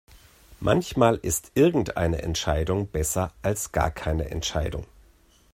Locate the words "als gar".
3.43-3.91